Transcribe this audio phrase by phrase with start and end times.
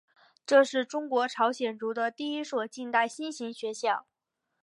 [0.47, 4.07] 这是中国朝鲜族的第一所近代新型学校。